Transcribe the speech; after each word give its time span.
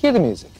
Hear 0.00 0.12
the 0.12 0.18
music. 0.20 0.50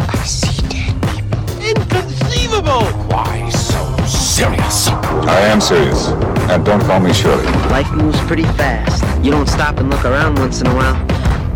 I 0.00 0.24
see 0.26 0.60
dead 0.66 0.92
people. 1.06 1.38
Inconceivable! 1.62 2.82
Why 3.06 3.48
so 3.48 3.78
serious? 4.06 4.88
I 4.88 5.38
am 5.42 5.60
serious. 5.60 6.08
And 6.50 6.66
don't 6.66 6.80
call 6.80 6.98
me 6.98 7.12
Shirley. 7.12 7.44
Life 7.70 7.92
moves 7.92 8.18
pretty 8.22 8.42
fast. 8.42 9.04
You 9.24 9.30
don't 9.30 9.48
stop 9.48 9.78
and 9.78 9.88
look 9.88 10.04
around 10.04 10.36
once 10.40 10.60
in 10.60 10.66
a 10.66 10.74
while. 10.74 10.96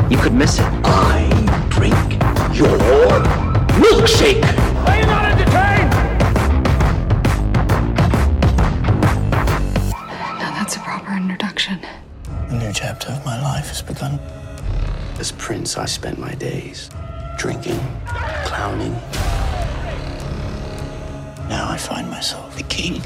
You 0.08 0.16
could 0.18 0.34
miss 0.34 0.60
it. 0.60 0.66
I 0.84 1.26
drink 1.68 1.96
your 2.56 2.78
milkshake. 3.82 4.44
Are 4.86 5.00
you 5.00 5.06
not 5.06 5.32
entertained? 5.32 5.90
Now 10.38 10.52
that's 10.54 10.76
a 10.76 10.78
proper 10.78 11.12
introduction. 11.14 11.80
A 12.28 12.52
new 12.56 12.72
chapter 12.72 13.08
of 13.08 13.26
my 13.26 13.42
life 13.42 13.66
has 13.66 13.82
begun. 13.82 14.20
As 15.18 15.30
prince, 15.32 15.78
I 15.78 15.84
spent 15.84 16.18
my 16.18 16.34
days 16.34 16.90
drinking, 17.36 17.78
clowning. 18.44 18.92
Now 21.48 21.68
I 21.70 21.76
find 21.78 22.10
myself 22.10 22.56
the 22.56 22.64
king. 22.64 23.00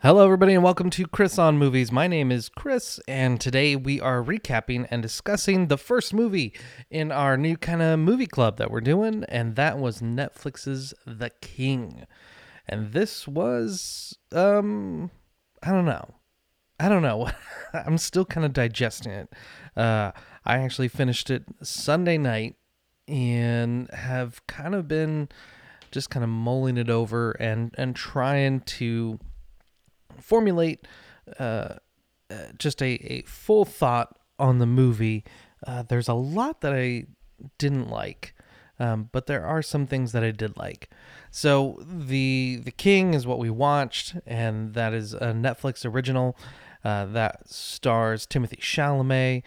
Hello, 0.00 0.24
everybody, 0.24 0.54
and 0.54 0.62
welcome 0.62 0.88
to 0.90 1.06
Chris 1.06 1.38
on 1.38 1.58
Movies. 1.58 1.92
My 1.92 2.06
name 2.06 2.32
is 2.32 2.48
Chris, 2.48 3.00
and 3.08 3.40
today 3.40 3.76
we 3.76 4.00
are 4.00 4.22
recapping 4.22 4.86
and 4.90 5.02
discussing 5.02 5.66
the 5.66 5.76
first 5.76 6.14
movie 6.14 6.54
in 6.90 7.12
our 7.12 7.36
new 7.36 7.56
kind 7.56 7.82
of 7.82 7.98
movie 7.98 8.26
club 8.26 8.56
that 8.56 8.70
we're 8.70 8.80
doing, 8.80 9.24
and 9.28 9.56
that 9.56 9.78
was 9.78 10.00
Netflix's 10.00 10.94
The 11.04 11.30
King. 11.40 12.06
And 12.66 12.92
this 12.92 13.28
was, 13.28 14.16
um, 14.32 15.10
I 15.62 15.72
don't 15.72 15.84
know. 15.84 16.15
I 16.78 16.88
don't 16.88 17.02
know. 17.02 17.30
I'm 17.72 17.98
still 17.98 18.24
kind 18.24 18.44
of 18.44 18.52
digesting 18.52 19.12
it. 19.12 19.32
Uh, 19.76 20.12
I 20.44 20.58
actually 20.58 20.88
finished 20.88 21.30
it 21.30 21.44
Sunday 21.62 22.18
night 22.18 22.56
and 23.08 23.90
have 23.90 24.46
kind 24.46 24.74
of 24.74 24.88
been 24.88 25.28
just 25.90 26.10
kind 26.10 26.24
of 26.24 26.30
mulling 26.30 26.76
it 26.76 26.90
over 26.90 27.32
and 27.32 27.74
and 27.78 27.94
trying 27.94 28.60
to 28.60 29.18
formulate 30.20 30.86
uh, 31.38 31.74
uh, 32.30 32.34
just 32.58 32.82
a, 32.82 32.94
a 33.12 33.22
full 33.22 33.64
thought 33.64 34.18
on 34.38 34.58
the 34.58 34.66
movie. 34.66 35.24
Uh, 35.66 35.82
there's 35.82 36.08
a 36.08 36.14
lot 36.14 36.60
that 36.60 36.72
I 36.72 37.06
didn't 37.58 37.88
like, 37.88 38.34
um, 38.78 39.08
but 39.12 39.26
there 39.26 39.44
are 39.44 39.62
some 39.62 39.86
things 39.86 40.12
that 40.12 40.24
I 40.24 40.30
did 40.30 40.56
like. 40.56 40.90
So 41.30 41.82
the 41.86 42.60
the 42.64 42.70
King 42.70 43.14
is 43.14 43.26
what 43.26 43.38
we 43.38 43.50
watched, 43.50 44.16
and 44.26 44.74
that 44.74 44.92
is 44.92 45.14
a 45.14 45.32
Netflix 45.32 45.84
original 45.84 46.36
uh, 46.84 47.06
that 47.06 47.48
stars 47.48 48.26
Timothy 48.26 48.56
Chalamet, 48.56 49.42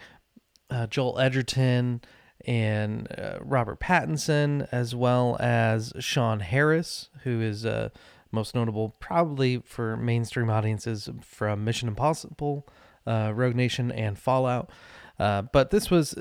uh, 0.70 0.86
Joel 0.86 1.18
Edgerton, 1.18 2.00
and 2.46 3.08
uh, 3.18 3.38
Robert 3.40 3.80
Pattinson, 3.80 4.68
as 4.72 4.94
well 4.94 5.36
as 5.40 5.92
Sean 5.98 6.40
Harris, 6.40 7.10
who 7.24 7.40
is 7.40 7.66
uh, 7.66 7.90
most 8.32 8.54
notable 8.54 8.94
probably 9.00 9.62
for 9.64 9.96
mainstream 9.96 10.48
audiences 10.50 11.08
from 11.22 11.64
Mission 11.64 11.88
Impossible, 11.88 12.66
uh, 13.06 13.32
Rogue 13.34 13.56
Nation, 13.56 13.90
and 13.90 14.18
Fallout. 14.18 14.70
But 15.18 15.70
this 15.70 15.90
was 15.90 16.14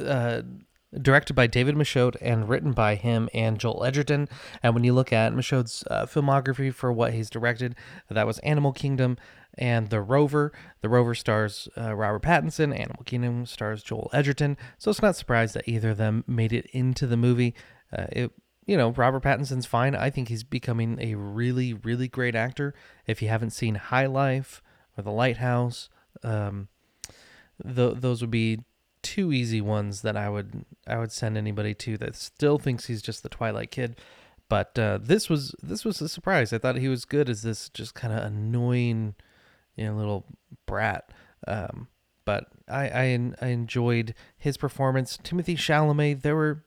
directed 0.97 1.33
by 1.33 1.47
David 1.47 1.75
Michôd 1.75 2.15
and 2.21 2.49
written 2.49 2.71
by 2.71 2.95
him 2.95 3.29
and 3.33 3.59
Joel 3.59 3.85
Edgerton. 3.85 4.27
And 4.63 4.73
when 4.73 4.83
you 4.83 4.93
look 4.93 5.13
at 5.13 5.33
Michôd's 5.33 5.83
uh, 5.89 6.05
filmography 6.05 6.73
for 6.73 6.91
what 6.91 7.13
he's 7.13 7.29
directed, 7.29 7.75
that 8.09 8.25
was 8.25 8.39
Animal 8.39 8.73
Kingdom 8.73 9.17
and 9.59 9.89
The 9.89 10.01
Rover. 10.01 10.51
The 10.81 10.89
Rover 10.89 11.13
stars 11.13 11.69
uh, 11.77 11.93
Robert 11.93 12.23
Pattinson. 12.23 12.73
Animal 12.73 13.03
Kingdom 13.05 13.45
stars 13.45 13.83
Joel 13.83 14.09
Edgerton. 14.11 14.57
So 14.79 14.89
it's 14.89 15.03
not 15.03 15.15
surprised 15.15 15.53
that 15.53 15.67
either 15.67 15.91
of 15.91 15.97
them 15.97 16.23
made 16.25 16.51
it 16.51 16.65
into 16.67 17.05
the 17.05 17.17
movie. 17.17 17.53
Uh, 17.95 18.07
it 18.11 18.31
you 18.65 18.77
know, 18.77 18.91
Robert 18.91 19.23
Pattinson's 19.23 19.65
fine. 19.65 19.95
I 19.95 20.11
think 20.11 20.27
he's 20.27 20.43
becoming 20.43 20.99
a 21.01 21.15
really, 21.15 21.73
really 21.73 22.07
great 22.07 22.35
actor. 22.35 22.75
If 23.07 23.19
you 23.19 23.27
haven't 23.27 23.49
seen 23.49 23.73
High 23.73 24.05
Life 24.05 24.61
or 24.95 25.03
The 25.03 25.11
Lighthouse, 25.11 25.89
um, 26.23 26.67
th- 27.65 27.95
those 27.95 28.21
would 28.21 28.29
be 28.29 28.59
two 29.01 29.33
easy 29.33 29.59
ones 29.59 30.01
that 30.03 30.15
I 30.15 30.29
would 30.29 30.65
I 30.85 30.97
would 30.97 31.11
send 31.11 31.35
anybody 31.35 31.73
to 31.73 31.97
that 31.97 32.15
still 32.15 32.59
thinks 32.59 32.85
he's 32.85 33.01
just 33.01 33.23
the 33.23 33.29
Twilight 33.29 33.71
kid. 33.71 33.99
But 34.49 34.77
uh, 34.77 34.99
this 35.01 35.29
was 35.29 35.55
this 35.63 35.83
was 35.83 35.99
a 36.01 36.07
surprise. 36.09 36.53
I 36.53 36.59
thought 36.59 36.75
he 36.77 36.89
was 36.89 37.05
good 37.05 37.27
as 37.27 37.41
this 37.41 37.69
just 37.69 37.95
kind 37.95 38.13
of 38.13 38.23
annoying, 38.23 39.15
you 39.79 39.85
know, 39.85 39.95
little 39.95 40.25
brat. 40.65 41.11
Um, 41.47 41.87
but 42.25 42.45
I, 42.67 42.89
I 42.89 43.31
I 43.41 43.47
enjoyed 43.47 44.13
his 44.37 44.57
performance. 44.57 45.17
Timothy 45.23 45.55
Chalamet. 45.55 46.21
There 46.21 46.35
were 46.35 46.63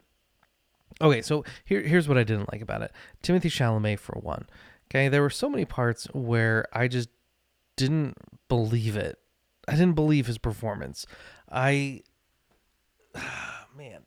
Okay, 1.00 1.22
so 1.22 1.44
here 1.64 1.82
here's 1.82 2.08
what 2.08 2.18
I 2.18 2.24
didn't 2.24 2.52
like 2.52 2.62
about 2.62 2.82
it. 2.82 2.92
Timothy 3.22 3.48
Chalamet 3.48 3.98
for 3.98 4.18
one. 4.20 4.46
Okay, 4.90 5.08
there 5.08 5.22
were 5.22 5.30
so 5.30 5.48
many 5.48 5.64
parts 5.64 6.06
where 6.12 6.66
I 6.72 6.88
just 6.88 7.08
didn't 7.76 8.16
believe 8.48 8.96
it. 8.96 9.18
I 9.68 9.72
didn't 9.72 9.94
believe 9.94 10.26
his 10.26 10.38
performance. 10.38 11.06
I 11.50 12.02
man. 13.76 14.02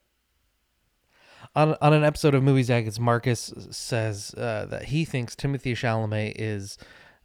On, 1.55 1.75
on 1.79 1.93
an 1.93 2.03
episode 2.03 2.35
of 2.35 2.43
Movies 2.43 2.67
Agats, 2.67 2.99
Marcus 2.99 3.53
says 3.71 4.33
uh, 4.35 4.65
that 4.69 4.85
he 4.85 5.05
thinks 5.05 5.37
Timothy 5.37 5.73
Chalamet 5.73 6.33
is 6.35 6.77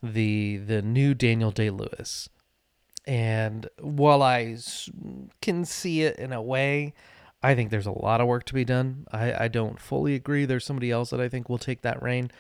the 0.03 0.57
the 0.59 0.83
new 0.83 1.15
Daniel 1.15 1.51
Day 1.51 1.71
Lewis, 1.71 2.29
and 3.07 3.69
while 3.81 4.23
I 4.23 4.57
can 5.43 5.65
see 5.65 6.03
it 6.03 6.17
in 6.17 6.33
a 6.33 6.43
way, 6.43 6.95
I 7.43 7.55
think 7.55 7.71
there's 7.71 7.87
a 7.87 7.93
lot 7.99 8.21
of 8.21 8.27
work 8.27 8.45
to 8.45 8.55
be 8.55 8.65
done. 8.65 9.07
I, 9.13 9.45
I 9.45 9.49
don't 9.49 9.81
fully 9.81 10.15
agree. 10.15 10.45
There's 10.45 10.65
somebody 10.65 10.91
else 10.91 11.11
that 11.11 11.21
I 11.21 11.29
think 11.29 11.49
will 11.49 11.59
take 11.59 11.83
that 11.83 12.03
reign 12.03 12.31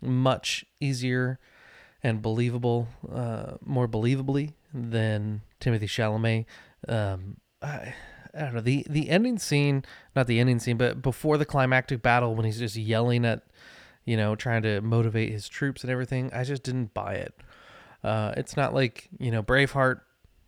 much 0.00 0.64
easier 0.80 1.38
and 2.02 2.20
believable, 2.20 2.88
uh, 3.12 3.54
more 3.64 3.86
believably 3.86 4.54
than 4.74 5.42
Timothy 5.60 5.86
Chalamet. 5.86 6.46
Um, 6.88 7.36
I, 7.62 7.94
I 8.34 8.40
don't 8.40 8.54
know 8.54 8.60
the 8.60 8.84
the 8.88 9.10
ending 9.10 9.38
scene, 9.38 9.84
not 10.16 10.26
the 10.26 10.40
ending 10.40 10.58
scene, 10.58 10.76
but 10.76 11.02
before 11.02 11.38
the 11.38 11.44
climactic 11.44 12.02
battle 12.02 12.34
when 12.34 12.44
he's 12.44 12.58
just 12.58 12.76
yelling 12.76 13.24
at, 13.24 13.42
you 14.04 14.16
know, 14.16 14.34
trying 14.34 14.62
to 14.62 14.80
motivate 14.80 15.30
his 15.30 15.48
troops 15.48 15.82
and 15.82 15.90
everything. 15.90 16.30
I 16.32 16.44
just 16.44 16.62
didn't 16.62 16.94
buy 16.94 17.14
it. 17.14 17.34
Uh, 18.02 18.32
it's 18.36 18.56
not 18.56 18.74
like 18.74 19.08
you 19.18 19.30
know 19.30 19.42
Braveheart 19.42 20.00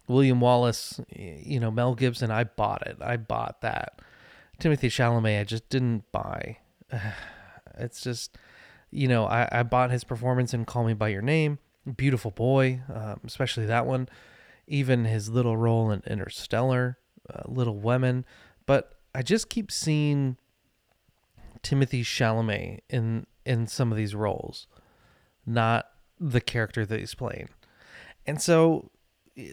William 0.08 0.40
Wallace, 0.40 1.00
you 1.10 1.58
know, 1.60 1.70
Mel 1.70 1.94
Gibson, 1.94 2.30
I 2.30 2.44
bought 2.44 2.86
it. 2.86 2.98
I 3.00 3.16
bought 3.16 3.60
that. 3.62 4.00
Timothy 4.58 4.88
Chalamet, 4.88 5.40
I 5.40 5.44
just 5.44 5.68
didn't 5.68 6.10
buy. 6.12 6.58
It's 7.76 8.02
just, 8.02 8.38
you 8.92 9.08
know, 9.08 9.24
I, 9.26 9.48
I 9.50 9.64
bought 9.64 9.90
his 9.90 10.04
performance 10.04 10.54
in 10.54 10.64
Call 10.64 10.84
Me 10.84 10.92
By 10.92 11.08
Your 11.08 11.22
Name, 11.22 11.58
Beautiful 11.96 12.30
Boy, 12.30 12.82
um, 12.88 13.18
especially 13.24 13.66
that 13.66 13.84
one, 13.84 14.08
even 14.68 15.06
his 15.06 15.28
little 15.28 15.56
role 15.56 15.90
in 15.90 16.04
Interstellar, 16.06 16.98
uh, 17.28 17.42
Little 17.46 17.80
Women. 17.80 18.24
But 18.64 18.94
I 19.12 19.22
just 19.22 19.48
keep 19.48 19.72
seeing 19.72 20.36
Timothy 21.62 22.04
Chalamet 22.04 22.82
in 22.88 23.26
in 23.44 23.66
some 23.66 23.90
of 23.90 23.98
these 23.98 24.14
roles, 24.14 24.66
not 25.46 25.86
the 26.20 26.40
character 26.40 26.86
that 26.86 27.00
he's 27.00 27.14
playing. 27.14 27.48
And 28.26 28.40
so 28.40 28.90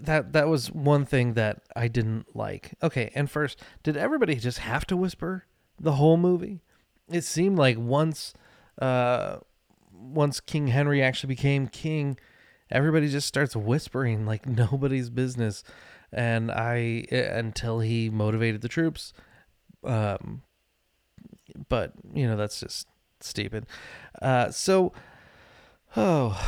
that 0.03 0.33
that 0.33 0.47
was 0.47 0.71
one 0.71 1.05
thing 1.05 1.33
that 1.33 1.61
I 1.75 1.87
didn't 1.87 2.35
like. 2.35 2.73
Okay, 2.81 3.11
and 3.15 3.29
first, 3.29 3.59
did 3.83 3.97
everybody 3.97 4.35
just 4.35 4.59
have 4.59 4.85
to 4.87 4.97
whisper 4.97 5.45
the 5.79 5.93
whole 5.93 6.17
movie? 6.17 6.61
It 7.09 7.23
seemed 7.23 7.57
like 7.57 7.77
once 7.77 8.33
uh 8.81 9.37
once 9.91 10.39
King 10.39 10.67
Henry 10.67 11.01
actually 11.01 11.29
became 11.29 11.67
king, 11.67 12.17
everybody 12.69 13.09
just 13.09 13.27
starts 13.27 13.55
whispering 13.55 14.25
like 14.25 14.45
nobody's 14.47 15.09
business. 15.09 15.63
And 16.13 16.51
I 16.51 17.05
until 17.11 17.79
he 17.79 18.09
motivated 18.09 18.61
the 18.61 18.67
troops 18.67 19.13
um 19.83 20.43
but, 21.67 21.93
you 22.13 22.27
know, 22.27 22.37
that's 22.37 22.59
just 22.59 22.87
stupid. 23.23 23.65
Uh 24.21 24.51
so 24.51 24.93
oh 25.95 26.39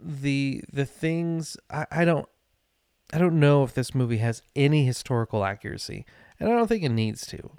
the 0.00 0.62
the 0.72 0.84
things 0.84 1.56
I, 1.70 1.86
I 1.90 2.04
don't 2.04 2.28
I 3.12 3.18
don't 3.18 3.40
know 3.40 3.64
if 3.64 3.74
this 3.74 3.94
movie 3.94 4.18
has 4.18 4.42
any 4.54 4.84
historical 4.84 5.44
accuracy, 5.44 6.04
and 6.38 6.50
I 6.50 6.52
don't 6.52 6.68
think 6.68 6.82
it 6.82 6.90
needs 6.90 7.26
to. 7.28 7.50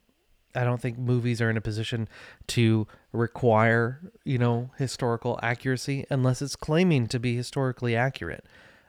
I 0.56 0.64
don't 0.64 0.82
think 0.82 0.98
movies 0.98 1.42
are 1.42 1.50
in 1.50 1.58
a 1.58 1.62
position 1.62 2.08
to 2.48 2.88
require, 3.12 4.12
you 4.24 4.38
know, 4.38 4.72
historical 4.78 5.40
accuracy 5.42 6.06
unless 6.10 6.42
it's 6.42 6.56
claiming 6.56 7.08
to 7.08 7.20
be 7.20 7.36
historically 7.36 7.96
accurate. 7.96 8.46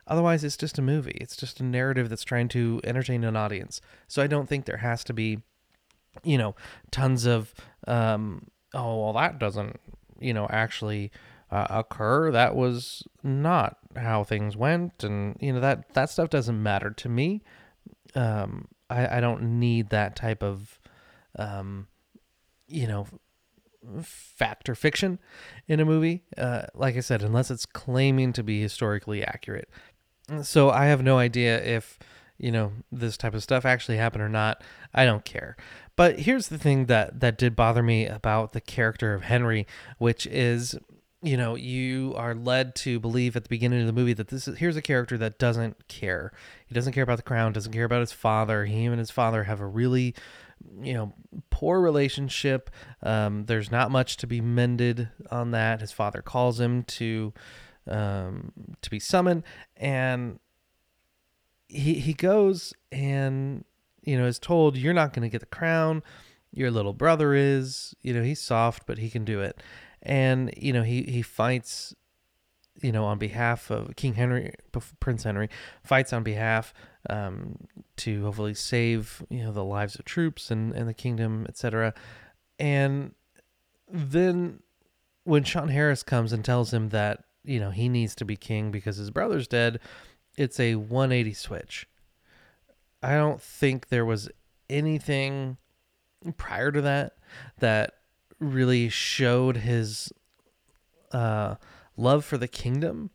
Otherwise, 0.07 0.43
it's 0.43 0.57
just 0.57 0.79
a 0.79 0.81
movie. 0.81 1.17
It's 1.21 1.35
just 1.35 1.59
a 1.59 1.63
narrative 1.63 2.09
that's 2.09 2.23
trying 2.23 2.47
to 2.49 2.81
entertain 2.83 3.23
an 3.23 3.35
audience. 3.35 3.79
So 4.07 4.21
I 4.21 4.27
don't 4.27 4.49
think 4.49 4.65
there 4.65 4.77
has 4.77 5.03
to 5.05 5.13
be, 5.13 5.39
you 6.23 6.37
know, 6.37 6.55
tons 6.89 7.25
of, 7.25 7.53
um, 7.87 8.47
oh, 8.73 9.03
well, 9.03 9.13
that 9.13 9.39
doesn't, 9.39 9.79
you 10.19 10.33
know, 10.33 10.47
actually 10.49 11.11
uh, 11.51 11.67
occur. 11.69 12.31
That 12.31 12.55
was 12.55 13.03
not 13.23 13.77
how 13.95 14.23
things 14.23 14.55
went, 14.55 15.03
and 15.03 15.35
you 15.39 15.53
know 15.53 15.59
that 15.59 15.93
that 15.93 16.09
stuff 16.09 16.29
doesn't 16.29 16.61
matter 16.61 16.91
to 16.91 17.09
me. 17.09 17.41
Um, 18.15 18.67
I, 18.89 19.17
I 19.17 19.19
don't 19.21 19.59
need 19.59 19.89
that 19.89 20.15
type 20.15 20.43
of, 20.43 20.79
um, 21.37 21.87
you 22.67 22.87
know, 22.87 23.07
fact 24.03 24.69
or 24.69 24.75
fiction 24.75 25.19
in 25.67 25.79
a 25.79 25.85
movie. 25.85 26.23
Uh, 26.37 26.63
like 26.73 26.97
I 26.97 26.99
said, 26.99 27.23
unless 27.23 27.49
it's 27.49 27.65
claiming 27.65 28.33
to 28.33 28.43
be 28.43 28.61
historically 28.61 29.23
accurate. 29.23 29.69
So 30.43 30.69
I 30.69 30.85
have 30.85 31.03
no 31.03 31.17
idea 31.17 31.61
if, 31.63 31.99
you 32.37 32.51
know, 32.51 32.73
this 32.91 33.17
type 33.17 33.33
of 33.33 33.43
stuff 33.43 33.65
actually 33.65 33.97
happened 33.97 34.23
or 34.23 34.29
not. 34.29 34.63
I 34.93 35.05
don't 35.05 35.25
care. 35.25 35.57
But 35.95 36.19
here's 36.21 36.47
the 36.47 36.57
thing 36.57 36.85
that 36.85 37.19
that 37.19 37.37
did 37.37 37.55
bother 37.55 37.83
me 37.83 38.05
about 38.05 38.53
the 38.53 38.61
character 38.61 39.13
of 39.13 39.23
Henry, 39.23 39.67
which 39.97 40.25
is 40.27 40.75
you 41.21 41.37
know 41.37 41.55
you 41.55 42.13
are 42.15 42.33
led 42.33 42.75
to 42.75 42.99
believe 42.99 43.35
at 43.35 43.43
the 43.43 43.49
beginning 43.49 43.81
of 43.81 43.87
the 43.87 43.93
movie 43.93 44.13
that 44.13 44.29
this 44.29 44.47
is 44.47 44.57
here's 44.57 44.77
a 44.77 44.81
character 44.81 45.17
that 45.17 45.37
doesn't 45.37 45.87
care. 45.87 46.31
He 46.65 46.73
doesn't 46.73 46.93
care 46.93 47.03
about 47.03 47.17
the 47.17 47.23
crown 47.23 47.53
doesn't 47.53 47.73
care 47.73 47.85
about 47.85 47.99
his 47.99 48.11
father. 48.11 48.65
He 48.65 48.85
and 48.85 48.99
his 48.99 49.11
father 49.11 49.43
have 49.43 49.59
a 49.59 49.67
really 49.67 50.15
you 50.81 50.93
know 50.93 51.13
poor 51.49 51.81
relationship. 51.81 52.69
Um, 53.03 53.45
there's 53.45 53.71
not 53.71 53.91
much 53.91 54.17
to 54.17 54.27
be 54.27 54.41
mended 54.41 55.09
on 55.29 55.51
that. 55.51 55.81
His 55.81 55.91
father 55.91 56.21
calls 56.21 56.59
him 56.59 56.83
to 56.83 57.33
um, 57.87 58.51
to 58.81 58.89
be 58.89 58.99
summoned 58.99 59.43
and 59.75 60.39
he 61.71 61.95
he 61.95 62.13
goes 62.13 62.73
and 62.91 63.63
you 64.03 64.17
know 64.17 64.25
is 64.25 64.39
told 64.39 64.77
you're 64.77 64.93
not 64.93 65.13
going 65.13 65.23
to 65.23 65.29
get 65.29 65.41
the 65.41 65.45
crown. 65.45 66.03
Your 66.53 66.71
little 66.71 66.93
brother 66.93 67.33
is. 67.33 67.95
You 68.01 68.13
know 68.13 68.23
he's 68.23 68.41
soft 68.41 68.85
but 68.85 68.97
he 68.97 69.09
can 69.09 69.25
do 69.25 69.41
it. 69.41 69.61
And 70.01 70.53
you 70.57 70.73
know 70.73 70.83
he 70.83 71.03
he 71.03 71.21
fights 71.21 71.95
you 72.81 72.91
know 72.91 73.05
on 73.05 73.17
behalf 73.17 73.69
of 73.69 73.95
king 73.95 74.13
henry 74.13 74.53
prince 74.99 75.23
henry 75.23 75.49
fights 75.83 76.13
on 76.13 76.23
behalf 76.23 76.73
um, 77.09 77.55
to 77.97 78.23
hopefully 78.23 78.53
save 78.53 79.23
you 79.29 79.43
know 79.43 79.51
the 79.51 79.63
lives 79.63 79.95
of 79.95 80.05
troops 80.05 80.51
and 80.51 80.73
and 80.73 80.87
the 80.87 80.93
kingdom 80.93 81.45
etc 81.47 81.93
and 82.59 83.13
then 83.89 84.59
when 85.23 85.43
sean 85.43 85.69
harris 85.69 86.03
comes 86.03 86.31
and 86.31 86.45
tells 86.45 86.73
him 86.73 86.89
that 86.89 87.23
you 87.43 87.59
know 87.59 87.71
he 87.71 87.89
needs 87.89 88.15
to 88.15 88.25
be 88.25 88.35
king 88.35 88.71
because 88.71 88.97
his 88.97 89.11
brother's 89.11 89.47
dead 89.47 89.79
it's 90.37 90.59
a 90.59 90.75
180 90.75 91.33
switch 91.33 91.87
i 93.01 93.13
don't 93.13 93.41
think 93.41 93.89
there 93.89 94.05
was 94.05 94.29
anything 94.69 95.57
prior 96.37 96.71
to 96.71 96.81
that 96.81 97.17
that 97.59 97.95
really 98.39 98.89
showed 98.89 99.57
his 99.57 100.11
uh, 101.11 101.55
love 101.95 102.25
for 102.25 102.37
the 102.37 102.47
kingdom 102.47 103.11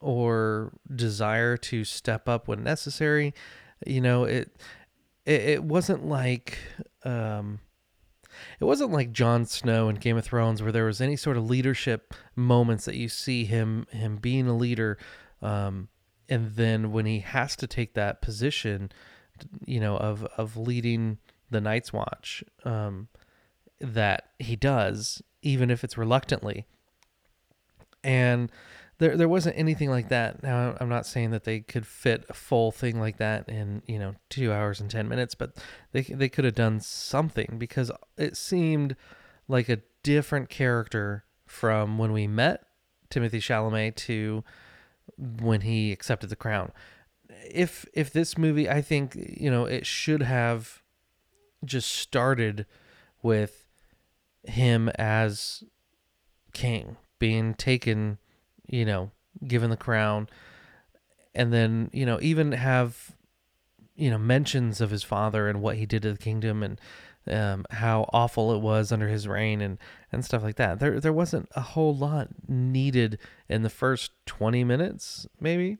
or 0.00 0.72
desire 0.94 1.56
to 1.56 1.84
step 1.84 2.28
up 2.28 2.48
when 2.48 2.62
necessary. 2.62 3.32
You 3.86 4.00
know, 4.00 4.24
it 4.24 4.54
it, 5.24 5.40
it 5.40 5.64
wasn't 5.64 6.06
like 6.06 6.58
um, 7.04 7.60
it 8.60 8.64
wasn't 8.64 8.92
like 8.92 9.12
Jon 9.12 9.46
Snow 9.46 9.88
in 9.88 9.96
Game 9.96 10.16
of 10.16 10.24
Thrones 10.24 10.62
where 10.62 10.72
there 10.72 10.84
was 10.84 11.00
any 11.00 11.16
sort 11.16 11.36
of 11.36 11.48
leadership 11.48 12.14
moments 12.36 12.84
that 12.84 12.96
you 12.96 13.08
see 13.08 13.44
him 13.44 13.86
him 13.90 14.16
being 14.16 14.46
a 14.48 14.56
leader, 14.56 14.98
um, 15.40 15.88
and 16.28 16.54
then 16.56 16.92
when 16.92 17.06
he 17.06 17.20
has 17.20 17.56
to 17.56 17.66
take 17.66 17.94
that 17.94 18.20
position, 18.20 18.90
you 19.64 19.80
know, 19.80 19.96
of 19.96 20.24
of 20.36 20.56
leading 20.56 21.18
the 21.50 21.60
Night's 21.60 21.92
Watch. 21.92 22.44
Um, 22.64 23.08
that 23.80 24.30
he 24.38 24.56
does, 24.56 25.22
even 25.42 25.70
if 25.70 25.84
it's 25.84 25.98
reluctantly. 25.98 26.66
And 28.02 28.50
there 28.98 29.16
there 29.16 29.28
wasn't 29.28 29.58
anything 29.58 29.90
like 29.90 30.08
that. 30.08 30.42
Now 30.42 30.76
I'm 30.80 30.88
not 30.88 31.06
saying 31.06 31.30
that 31.30 31.44
they 31.44 31.60
could 31.60 31.86
fit 31.86 32.24
a 32.28 32.34
full 32.34 32.70
thing 32.70 33.00
like 33.00 33.18
that 33.18 33.48
in 33.48 33.82
you 33.86 33.98
know 33.98 34.14
two 34.28 34.52
hours 34.52 34.80
and 34.80 34.90
ten 34.90 35.08
minutes, 35.08 35.34
but 35.34 35.56
they 35.92 36.02
they 36.02 36.28
could 36.28 36.44
have 36.44 36.54
done 36.54 36.80
something 36.80 37.56
because 37.58 37.90
it 38.16 38.36
seemed 38.36 38.96
like 39.48 39.68
a 39.68 39.82
different 40.02 40.48
character 40.48 41.24
from 41.46 41.98
when 41.98 42.12
we 42.12 42.26
met 42.26 42.64
Timothy 43.10 43.40
Chalamet 43.40 43.96
to 43.96 44.44
when 45.18 45.62
he 45.62 45.92
accepted 45.92 46.30
the 46.30 46.36
crown. 46.36 46.72
If 47.50 47.86
if 47.92 48.12
this 48.12 48.38
movie, 48.38 48.68
I 48.68 48.80
think 48.80 49.14
you 49.16 49.50
know 49.50 49.64
it 49.64 49.86
should 49.86 50.22
have 50.22 50.82
just 51.64 51.90
started 51.90 52.66
with 53.22 53.66
him 54.44 54.90
as 54.96 55.64
king, 56.52 56.96
being 57.18 57.54
taken, 57.54 58.18
you 58.66 58.84
know, 58.84 59.10
given 59.46 59.70
the 59.70 59.76
crown, 59.76 60.28
and 61.34 61.52
then, 61.52 61.90
you 61.92 62.06
know, 62.06 62.18
even 62.22 62.52
have, 62.52 63.16
you 63.96 64.10
know, 64.10 64.18
mentions 64.18 64.80
of 64.80 64.90
his 64.90 65.02
father 65.02 65.48
and 65.48 65.60
what 65.60 65.76
he 65.76 65.86
did 65.86 66.02
to 66.02 66.12
the 66.12 66.18
kingdom 66.18 66.62
and 66.62 66.80
um, 67.26 67.64
how 67.70 68.08
awful 68.12 68.54
it 68.54 68.60
was 68.60 68.92
under 68.92 69.08
his 69.08 69.26
reign 69.26 69.60
and, 69.60 69.78
and 70.12 70.24
stuff 70.24 70.42
like 70.42 70.56
that. 70.56 70.78
There, 70.78 71.00
there 71.00 71.12
wasn't 71.12 71.48
a 71.56 71.60
whole 71.60 71.94
lot 71.94 72.28
needed 72.46 73.18
in 73.48 73.62
the 73.62 73.70
first 73.70 74.12
20 74.26 74.62
minutes, 74.62 75.26
maybe. 75.40 75.78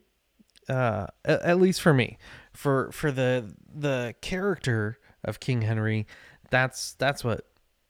Uh, 0.67 1.07
at, 1.23 1.41
at 1.41 1.59
least 1.59 1.81
for 1.81 1.93
me, 1.93 2.17
for 2.53 2.91
for 2.91 3.11
the 3.11 3.53
the 3.73 4.15
character 4.21 4.97
of 5.23 5.39
King 5.39 5.61
Henry, 5.61 6.07
that's 6.49 6.93
that's 6.93 7.23
what 7.23 7.45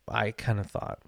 I 0.08 0.32
kind 0.32 0.60
of 0.60 0.68
thought 0.68 1.00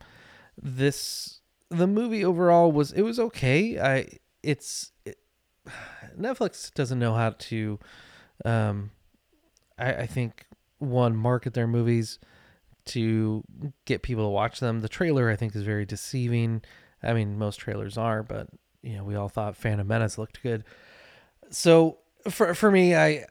this 0.61 1.41
the 1.69 1.87
movie 1.87 2.23
overall 2.23 2.71
was 2.71 2.91
it 2.91 3.01
was 3.01 3.19
okay. 3.19 3.79
I 3.79 4.07
it's 4.43 4.91
it, 5.05 5.17
Netflix 6.19 6.73
doesn't 6.73 6.99
know 6.99 7.13
how 7.13 7.31
to 7.31 7.79
um 8.45 8.91
I, 9.77 9.93
I 9.93 10.05
think 10.07 10.45
one 10.79 11.15
market 11.15 11.53
their 11.53 11.67
movies 11.67 12.19
to 12.85 13.43
get 13.85 14.01
people 14.01 14.23
to 14.25 14.29
watch 14.29 14.59
them. 14.59 14.81
The 14.81 14.89
trailer 14.89 15.29
I 15.29 15.35
think 15.35 15.55
is 15.55 15.63
very 15.63 15.85
deceiving. 15.85 16.61
I 17.03 17.13
mean 17.13 17.37
most 17.37 17.57
trailers 17.57 17.97
are, 17.97 18.23
but 18.23 18.47
you 18.81 18.95
know, 18.95 19.03
we 19.03 19.15
all 19.15 19.29
thought 19.29 19.57
Phantom 19.57 19.85
Menace 19.85 20.17
looked 20.17 20.41
good. 20.41 20.63
So 21.49 21.99
for 22.29 22.53
for 22.53 22.71
me 22.71 22.95
I 22.95 23.25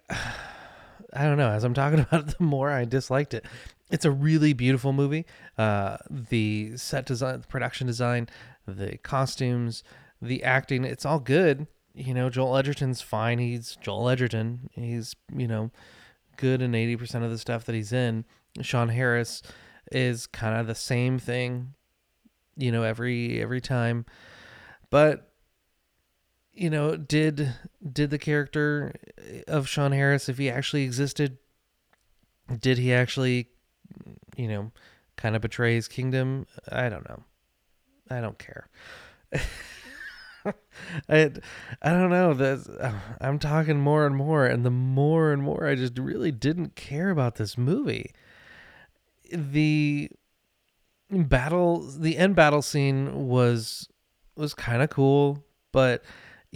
I 1.13 1.25
don't 1.25 1.39
know. 1.39 1.51
As 1.51 1.65
I'm 1.65 1.75
talking 1.75 2.01
about 2.11 2.29
it, 2.29 2.39
the 2.39 2.45
more 2.45 2.71
I 2.71 2.85
disliked 2.85 3.35
it 3.35 3.45
it's 3.91 4.05
a 4.05 4.11
really 4.11 4.53
beautiful 4.53 4.93
movie. 4.93 5.27
Uh, 5.57 5.97
the 6.11 6.77
set 6.77 7.07
design, 7.07 7.41
the 7.41 7.47
production 7.47 7.87
design, 7.87 8.29
the 8.67 8.99
costumes, 8.99 9.85
the 10.21 10.43
acting, 10.43 10.85
it's 10.85 11.05
all 11.05 11.21
good. 11.21 11.67
You 11.95 12.13
know, 12.13 12.29
Joel 12.29 12.57
Edgerton's 12.57 13.01
fine. 13.01 13.39
He's 13.39 13.77
Joel 13.77 14.09
Edgerton. 14.09 14.69
He's, 14.73 15.15
you 15.35 15.47
know, 15.47 15.71
good 16.37 16.61
in 16.61 16.73
80% 16.73 17.25
of 17.25 17.31
the 17.31 17.39
stuff 17.39 17.65
that 17.65 17.75
he's 17.75 17.93
in. 17.93 18.25
Sean 18.61 18.89
Harris 18.89 19.43
is 19.93 20.27
kind 20.27 20.59
of 20.59 20.67
the 20.67 20.75
same 20.75 21.19
thing, 21.19 21.75
you 22.57 22.73
know, 22.73 22.83
every 22.83 23.41
every 23.41 23.61
time. 23.61 24.05
But 24.91 25.31
you 26.57 26.71
know, 26.71 26.97
did 26.97 27.53
did 27.93 28.11
the 28.11 28.19
character 28.19 28.95
of 29.47 29.69
Sean 29.69 29.93
Harris 29.93 30.29
if 30.29 30.39
he 30.39 30.51
actually 30.51 30.83
existed 30.85 31.39
did 32.61 32.79
he 32.79 32.93
actually 32.93 33.49
you 34.37 34.49
know, 34.49 34.73
kind 35.17 35.35
of 35.35 35.43
betray 35.43 35.75
his 35.75 35.89
kingdom. 35.89 36.47
I 36.71 36.89
don't 36.89 37.09
know. 37.09 37.25
I 38.11 38.21
don't 38.21 38.39
care. 38.39 38.69
I 41.09 41.33
I 41.83 41.91
don't 41.91 42.11
know. 42.11 42.35
That 42.35 42.95
I'm 43.21 43.39
talking 43.39 43.81
more 43.81 44.07
and 44.07 44.15
more, 44.15 44.47
and 44.47 44.65
the 44.65 44.71
more 44.71 45.33
and 45.33 45.43
more 45.43 45.67
I 45.67 45.75
just 45.75 45.99
really 45.99 46.31
didn't 46.31 46.77
care 46.77 47.11
about 47.11 47.35
this 47.35 47.59
movie. 47.59 48.13
The 49.33 50.11
battle, 51.11 51.81
the 51.81 52.17
end 52.17 52.37
battle 52.37 52.63
scene 52.63 53.27
was 53.27 53.89
was 54.37 54.55
kind 54.55 54.83
of 54.83 54.91
cool, 54.91 55.45
but 55.73 56.05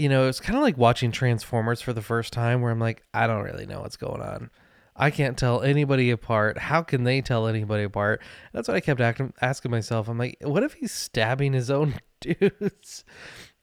you 0.00 0.09
know, 0.09 0.28
it's 0.28 0.40
kind 0.40 0.57
of 0.57 0.62
like 0.62 0.78
watching 0.78 1.12
Transformers 1.12 1.83
for 1.83 1.92
the 1.92 2.00
first 2.00 2.33
time, 2.33 2.62
where 2.62 2.73
I'm 2.73 2.80
like, 2.80 3.02
I 3.12 3.26
don't 3.26 3.45
really 3.45 3.66
know 3.66 3.80
what's 3.80 3.99
going 3.99 4.23
on. 4.23 4.49
I 4.97 5.11
can't 5.11 5.37
tell 5.37 5.61
anybody 5.61 6.11
apart. 6.11 6.57
How 6.57 6.83
can 6.83 7.04
they 7.04 7.21
tell 7.21 7.47
anybody 7.47 7.83
apart? 7.83 8.23
That's 8.54 8.66
what 8.66 8.78
I 8.78 8.80
kept 8.80 9.02
acting, 9.02 9.35
asking 9.42 9.71
myself. 9.71 10.09
I'm 10.09 10.16
like, 10.16 10.38
what 10.40 10.62
if 10.62 10.73
he's 10.73 10.90
stabbing 10.90 11.52
his 11.52 11.71
own 11.71 11.97
dudes? 12.23 13.04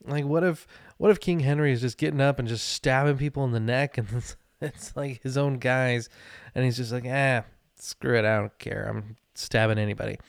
like, 0.05 0.25
what 0.25 0.43
if 0.43 0.67
what 0.97 1.09
if 1.09 1.19
King 1.19 1.39
Henry 1.39 1.71
is 1.71 1.81
just 1.81 1.97
getting 1.97 2.21
up 2.21 2.37
and 2.37 2.47
just 2.47 2.69
stabbing 2.69 3.17
people 3.17 3.43
in 3.43 3.51
the 3.51 3.59
neck, 3.59 3.97
and 3.97 4.07
it's, 4.11 4.35
it's 4.61 4.95
like 4.95 5.23
his 5.23 5.37
own 5.37 5.57
guys, 5.57 6.07
and 6.53 6.63
he's 6.63 6.77
just 6.77 6.91
like, 6.91 7.05
ah, 7.07 7.45
screw 7.79 8.15
it, 8.15 8.25
I 8.25 8.37
don't 8.37 8.59
care. 8.59 8.87
I'm 8.87 9.15
stabbing 9.33 9.79
anybody, 9.79 10.19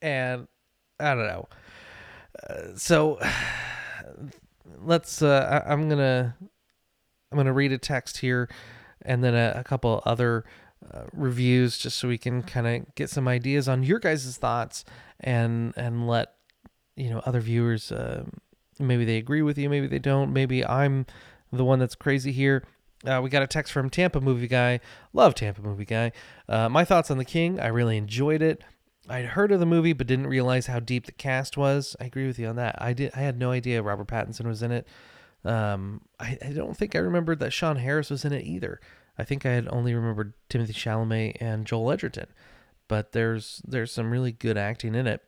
and 0.00 0.46
I 1.00 1.16
don't 1.16 1.26
know. 1.26 1.48
Uh, 2.48 2.76
so 2.76 3.18
let's. 4.64 5.22
Uh, 5.22 5.62
I, 5.66 5.72
I'm 5.72 5.88
gonna. 5.88 6.36
I'm 7.32 7.36
gonna 7.36 7.52
read 7.52 7.72
a 7.72 7.78
text 7.78 8.18
here 8.18 8.48
and 9.02 9.22
then 9.22 9.34
a, 9.34 9.54
a 9.60 9.64
couple 9.64 10.02
other 10.04 10.44
uh, 10.92 11.04
reviews 11.12 11.78
just 11.78 11.98
so 11.98 12.08
we 12.08 12.18
can 12.18 12.42
kind 12.42 12.66
of 12.66 12.94
get 12.96 13.08
some 13.08 13.28
ideas 13.28 13.68
on 13.68 13.82
your 13.84 13.98
guys' 13.98 14.36
thoughts 14.36 14.84
and 15.20 15.72
and 15.76 16.08
let 16.08 16.34
you 16.96 17.08
know 17.08 17.20
other 17.24 17.40
viewers 17.40 17.92
uh, 17.92 18.24
maybe 18.80 19.04
they 19.04 19.16
agree 19.16 19.42
with 19.42 19.58
you 19.58 19.68
maybe 19.70 19.86
they 19.86 19.98
don't 19.98 20.32
maybe 20.32 20.66
i'm 20.66 21.06
the 21.52 21.64
one 21.64 21.78
that's 21.78 21.94
crazy 21.94 22.32
here 22.32 22.64
Uh, 23.06 23.20
we 23.22 23.30
got 23.30 23.42
a 23.42 23.46
text 23.46 23.72
from 23.72 23.88
Tampa 23.88 24.20
Movie 24.20 24.46
Guy. 24.48 24.78
Love 25.14 25.34
Tampa 25.34 25.62
Movie 25.62 25.86
Guy. 25.86 26.12
Uh, 26.46 26.68
my 26.68 26.84
thoughts 26.84 27.10
on 27.10 27.16
The 27.16 27.24
King. 27.24 27.58
I 27.58 27.68
really 27.68 27.96
enjoyed 27.96 28.42
it. 28.42 28.62
I'd 29.10 29.26
heard 29.26 29.52
of 29.52 29.60
the 29.60 29.66
movie, 29.66 29.92
but 29.92 30.06
didn't 30.06 30.28
realize 30.28 30.66
how 30.66 30.80
deep 30.80 31.06
the 31.06 31.12
cast 31.12 31.56
was. 31.56 31.96
I 32.00 32.04
agree 32.04 32.26
with 32.26 32.38
you 32.38 32.46
on 32.46 32.56
that. 32.56 32.80
I 32.80 32.92
did. 32.92 33.12
I 33.14 33.20
had 33.20 33.38
no 33.38 33.50
idea 33.50 33.82
Robert 33.82 34.06
Pattinson 34.06 34.46
was 34.46 34.62
in 34.62 34.72
it. 34.72 34.86
Um, 35.44 36.02
I, 36.18 36.38
I 36.44 36.52
don't 36.52 36.76
think 36.76 36.94
I 36.94 36.98
remembered 37.00 37.40
that 37.40 37.52
Sean 37.52 37.76
Harris 37.76 38.10
was 38.10 38.24
in 38.24 38.32
it 38.32 38.44
either. 38.44 38.80
I 39.18 39.24
think 39.24 39.44
I 39.44 39.50
had 39.50 39.68
only 39.70 39.94
remembered 39.94 40.34
Timothy 40.48 40.72
Chalamet 40.72 41.36
and 41.40 41.66
Joel 41.66 41.90
Edgerton, 41.90 42.28
but 42.88 43.12
there's 43.12 43.60
there's 43.66 43.92
some 43.92 44.10
really 44.10 44.32
good 44.32 44.56
acting 44.56 44.94
in 44.94 45.06
it. 45.06 45.22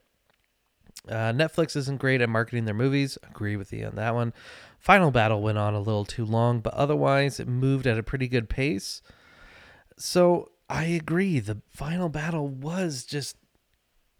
Uh, 1.09 1.33
Netflix 1.33 1.75
isn't 1.75 1.99
great 1.99 2.21
at 2.21 2.29
marketing 2.29 2.65
their 2.65 2.73
movies. 2.73 3.17
Agree 3.29 3.57
with 3.57 3.73
you 3.73 3.85
on 3.85 3.95
that 3.95 4.15
one. 4.15 4.33
Final 4.79 5.11
Battle 5.11 5.41
went 5.41 5.57
on 5.57 5.73
a 5.73 5.79
little 5.79 6.05
too 6.05 6.25
long, 6.25 6.59
but 6.59 6.73
otherwise 6.73 7.39
it 7.39 7.47
moved 7.47 7.85
at 7.87 7.97
a 7.97 8.03
pretty 8.03 8.27
good 8.27 8.49
pace. 8.49 9.01
So 9.97 10.51
I 10.69 10.85
agree. 10.85 11.39
The 11.39 11.61
Final 11.69 12.09
Battle 12.09 12.47
was 12.47 13.03
just, 13.03 13.37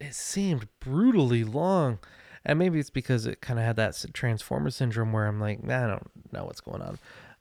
it 0.03 0.15
seemed 0.15 0.67
brutally 0.79 1.43
long. 1.43 1.99
And 2.45 2.59
maybe 2.59 2.79
it's 2.79 2.89
because 2.89 3.25
it 3.25 3.41
kind 3.41 3.57
of 3.57 3.65
had 3.65 3.77
that 3.77 4.05
Transformer 4.13 4.69
syndrome 4.69 5.13
where 5.13 5.27
I'm 5.27 5.39
like, 5.39 5.59
I 5.69 5.87
don't 5.87 6.09
know 6.31 6.45
what's 6.45 6.61
going 6.61 6.81
on. 6.81 6.99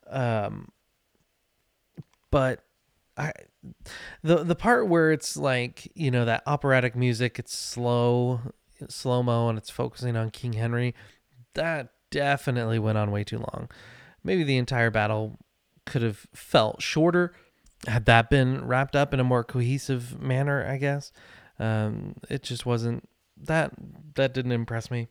Um, 0.09 0.69
but 2.31 2.63
I, 3.17 3.31
the 4.23 4.43
the 4.43 4.55
part 4.55 4.87
where 4.87 5.11
it's 5.11 5.37
like 5.37 5.91
you 5.93 6.09
know 6.09 6.25
that 6.25 6.41
operatic 6.47 6.95
music, 6.95 7.37
it's 7.37 7.55
slow, 7.57 8.39
slow 8.87 9.21
mo, 9.21 9.49
and 9.49 9.57
it's 9.57 9.69
focusing 9.69 10.15
on 10.15 10.31
King 10.31 10.53
Henry. 10.53 10.95
That 11.53 11.89
definitely 12.09 12.79
went 12.79 12.97
on 12.97 13.11
way 13.11 13.23
too 13.23 13.39
long. 13.39 13.69
Maybe 14.23 14.43
the 14.43 14.57
entire 14.57 14.89
battle 14.89 15.37
could 15.85 16.01
have 16.01 16.25
felt 16.33 16.81
shorter 16.81 17.33
had 17.87 18.05
that 18.05 18.29
been 18.29 18.65
wrapped 18.65 18.95
up 18.95 19.13
in 19.13 19.19
a 19.19 19.23
more 19.23 19.43
cohesive 19.43 20.21
manner. 20.21 20.65
I 20.65 20.77
guess 20.77 21.11
um, 21.59 22.15
it 22.29 22.43
just 22.43 22.65
wasn't 22.65 23.07
that. 23.37 23.71
That 24.15 24.33
didn't 24.33 24.51
impress 24.51 24.91
me. 24.91 25.07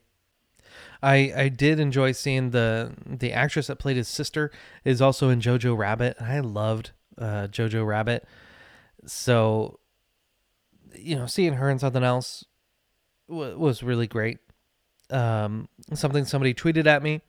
I 1.01 1.33
I 1.35 1.49
did 1.49 1.79
enjoy 1.79 2.11
seeing 2.13 2.51
the 2.51 2.93
the 3.05 3.33
actress 3.33 3.67
that 3.67 3.77
played 3.77 3.97
his 3.97 4.07
sister 4.07 4.51
is 4.83 5.01
also 5.01 5.29
in 5.29 5.39
Jojo 5.41 5.77
Rabbit. 5.77 6.17
I 6.19 6.39
loved 6.39 6.91
uh, 7.17 7.47
Jojo 7.47 7.85
Rabbit. 7.85 8.25
So, 9.05 9.79
you 10.95 11.15
know, 11.15 11.25
seeing 11.25 11.53
her 11.53 11.69
in 11.69 11.79
something 11.79 12.03
else 12.03 12.45
w- 13.27 13.57
was 13.57 13.83
really 13.83 14.07
great. 14.07 14.39
Um, 15.09 15.67
something 15.93 16.25
somebody 16.25 16.53
tweeted 16.53 16.87
at 16.87 17.03
me 17.03 17.21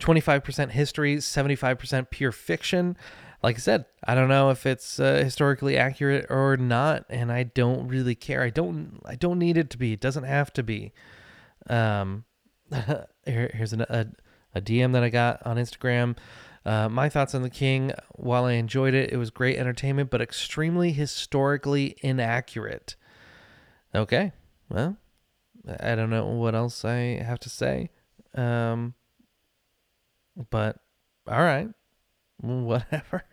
25% 0.00 0.70
history, 0.70 1.16
75% 1.16 2.10
pure 2.10 2.32
fiction. 2.32 2.96
Like 3.42 3.56
I 3.56 3.58
said, 3.58 3.86
I 4.04 4.14
don't 4.14 4.28
know 4.28 4.50
if 4.50 4.66
it's 4.66 5.00
uh, 5.00 5.14
historically 5.24 5.76
accurate 5.76 6.26
or 6.30 6.56
not, 6.56 7.04
and 7.10 7.32
I 7.32 7.42
don't 7.42 7.88
really 7.88 8.14
care. 8.14 8.42
I 8.42 8.50
don't. 8.50 9.00
I 9.04 9.16
don't 9.16 9.38
need 9.38 9.56
it 9.56 9.68
to 9.70 9.78
be. 9.78 9.92
It 9.92 10.00
doesn't 10.00 10.24
have 10.24 10.52
to 10.52 10.62
be. 10.62 10.92
Um, 11.68 12.24
here, 13.24 13.50
here's 13.52 13.72
an, 13.72 13.80
a 13.82 14.06
a 14.54 14.60
DM 14.60 14.92
that 14.92 15.02
I 15.02 15.08
got 15.08 15.44
on 15.46 15.56
Instagram. 15.56 16.16
Uh, 16.64 16.88
my 16.88 17.08
thoughts 17.08 17.34
on 17.34 17.42
The 17.42 17.50
King, 17.50 17.92
while 18.10 18.44
I 18.44 18.52
enjoyed 18.52 18.94
it, 18.94 19.12
it 19.12 19.16
was 19.16 19.30
great 19.30 19.56
entertainment, 19.58 20.10
but 20.10 20.20
extremely 20.20 20.92
historically 20.92 21.96
inaccurate. 22.02 22.94
Okay, 23.94 24.32
well, 24.68 24.96
I 25.80 25.94
don't 25.94 26.10
know 26.10 26.26
what 26.26 26.54
else 26.54 26.84
I 26.84 27.20
have 27.22 27.40
to 27.40 27.50
say. 27.50 27.90
Um, 28.34 28.94
but 30.50 30.78
all 31.26 31.42
right, 31.42 31.68
whatever. 32.64 33.24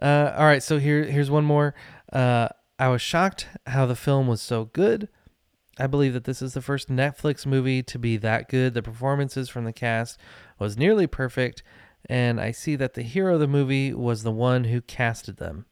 uh, 0.00 0.34
all 0.36 0.44
right, 0.44 0.62
so 0.62 0.78
here 0.78 1.04
here's 1.04 1.30
one 1.30 1.44
more. 1.44 1.74
Uh, 2.12 2.48
I 2.78 2.88
was 2.88 3.02
shocked 3.02 3.48
how 3.66 3.86
the 3.86 3.96
film 3.96 4.26
was 4.26 4.42
so 4.42 4.66
good. 4.66 5.08
I 5.78 5.86
believe 5.86 6.12
that 6.12 6.24
this 6.24 6.40
is 6.40 6.54
the 6.54 6.62
first 6.62 6.88
Netflix 6.88 7.46
movie 7.46 7.82
to 7.82 7.98
be 7.98 8.16
that 8.18 8.48
good. 8.48 8.74
The 8.74 8.82
performances 8.82 9.48
from 9.48 9.64
the 9.64 9.72
cast 9.72 10.18
was 10.58 10.76
nearly 10.76 11.06
perfect, 11.06 11.62
and 12.08 12.40
I 12.40 12.52
see 12.52 12.76
that 12.76 12.94
the 12.94 13.02
hero 13.02 13.34
of 13.34 13.40
the 13.40 13.48
movie 13.48 13.92
was 13.92 14.22
the 14.22 14.30
one 14.30 14.64
who 14.64 14.80
casted 14.80 15.38
them. 15.38 15.66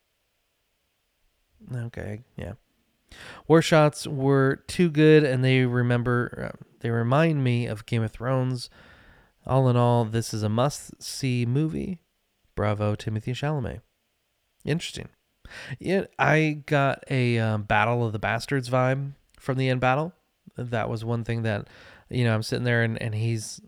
Okay, 1.73 2.23
yeah. 2.37 2.55
War 3.47 3.63
shots 3.63 4.07
were 4.07 4.65
too 4.67 4.91
good, 4.91 5.23
and 5.23 5.45
they 5.45 5.65
remember 5.67 6.53
uh, 6.53 6.65
they 6.81 6.91
remind 6.91 7.45
me 7.45 7.67
of 7.67 7.87
Game 7.87 8.03
of 8.03 8.11
Thrones. 8.11 8.71
All 9.47 9.69
in 9.69 9.77
all, 9.77 10.05
this 10.05 10.33
is 10.33 10.43
a 10.43 10.49
must-see 10.49 11.47
movie. 11.47 12.02
Bravo, 12.55 12.95
Timothy 12.95 13.33
Chalamet. 13.33 13.81
Interesting. 14.65 15.09
Yeah, 15.79 16.07
I 16.19 16.63
got 16.67 17.05
a 17.11 17.39
um, 17.39 17.65
Battle 17.65 18.07
of 18.07 18.13
the 18.13 18.19
Bastards 18.19 18.71
vibe 18.71 19.13
from 19.39 19.59
the 19.59 19.69
end 19.69 19.81
battle. 19.81 20.13
That 20.57 20.89
was 20.89 21.05
one 21.05 21.25
thing 21.25 21.43
that, 21.43 21.69
you 22.09 22.25
know, 22.25 22.35
I'm 22.35 22.43
sitting 22.43 22.65
there 22.65 22.83
and, 22.83 23.01
and 23.01 23.15
he's 23.15 23.61